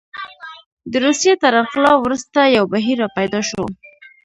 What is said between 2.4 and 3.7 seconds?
یو بهیر راپیدا شو.